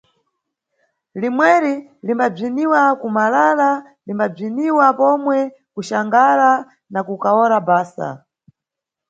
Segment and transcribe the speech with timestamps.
[1.21, 1.73] Limweri
[2.05, 3.69] limbabziniwa kuMalala,
[4.05, 5.37] limbabziniwa pomwe
[5.73, 6.51] kuXangara
[6.93, 8.07] na KukaworaBasa.